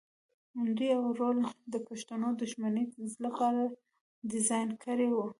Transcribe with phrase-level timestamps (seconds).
[0.77, 1.37] دوی دا رول
[1.73, 2.85] د پښتنو د دښمنۍ
[3.25, 3.61] لپاره
[4.31, 5.17] ډیزاین کړی و.